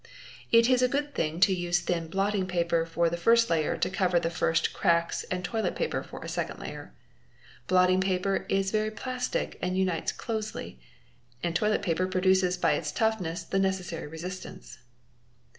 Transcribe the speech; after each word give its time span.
It 0.51 0.67
is 0.67 0.81
a 0.81 0.87
good 0.87 1.13
thing 1.13 1.39
to 1.41 1.53
use 1.53 1.79
thin 1.81 2.07
blotting 2.07 2.47
paper 2.47 2.87
for 2.87 3.07
the 3.07 3.17
first 3.21 3.51
layer 3.51 3.77
to 3.77 3.87
cover 3.91 4.19
the 4.19 4.31
first 4.31 4.73
cracks 4.73 5.25
and 5.25 5.45
toilet 5.45 5.75
paper 5.75 6.01
for 6.01 6.23
a 6.23 6.27
second 6.27 6.59
layer. 6.59 6.91
Blotting 7.67 8.01
paper 8.01 8.47
is 8.49 8.71
very 8.71 8.89
plastic 8.89 9.59
and 9.61 9.77
unites 9.77 10.11
closely;.and 10.11 11.55
toilet 11.55 11.83
paper 11.83 12.07
produces 12.07 12.57
by 12.57 12.71
its 12.71 12.91
toughness 12.91 13.43
the 13.43 13.59
necessary 13.59 14.07
resistance. 14.07 14.79